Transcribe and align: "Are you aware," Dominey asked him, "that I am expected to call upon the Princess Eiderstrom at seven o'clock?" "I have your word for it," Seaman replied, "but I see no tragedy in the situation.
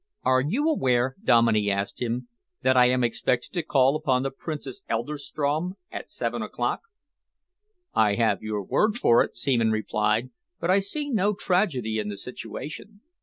"Are 0.23 0.41
you 0.41 0.67
aware," 0.67 1.15
Dominey 1.23 1.69
asked 1.69 2.01
him, 2.01 2.27
"that 2.63 2.75
I 2.75 2.87
am 2.89 3.03
expected 3.03 3.53
to 3.53 3.61
call 3.61 3.95
upon 3.95 4.23
the 4.23 4.31
Princess 4.31 4.81
Eiderstrom 4.89 5.75
at 5.91 6.09
seven 6.09 6.41
o'clock?" 6.41 6.81
"I 7.93 8.15
have 8.15 8.41
your 8.41 8.63
word 8.63 8.95
for 8.97 9.23
it," 9.23 9.35
Seaman 9.35 9.69
replied, 9.69 10.31
"but 10.59 10.71
I 10.71 10.79
see 10.79 11.11
no 11.11 11.33
tragedy 11.35 11.99
in 11.99 12.09
the 12.09 12.17
situation. 12.17 13.01